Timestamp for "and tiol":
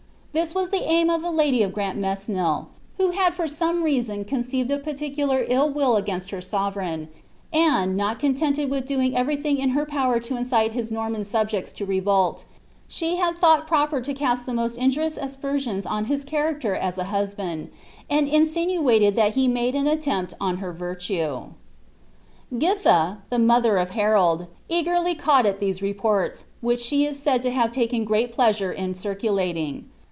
7.51-8.17